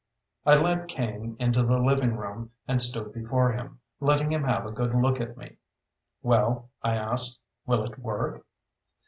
[0.47, 4.71] I led Kane into the living room and stood before him, letting him have a
[4.71, 5.57] good look at me.
[6.23, 8.43] "Well," I asked, "will it work?"